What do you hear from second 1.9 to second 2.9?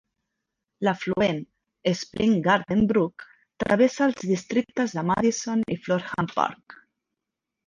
Spring Garden